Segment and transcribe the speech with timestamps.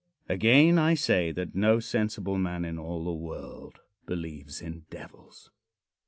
[0.27, 3.77] Again, I say that no sensible man in all the world
[4.07, 5.51] believes in devils.